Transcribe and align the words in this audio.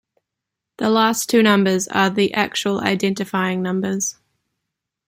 The 0.77 0.89
last 0.89 1.29
two 1.29 1.43
numbers 1.43 1.87
are 1.87 2.09
the 2.09 2.33
actual 2.33 2.79
identifying 2.79 3.61
numbers. 3.61 4.17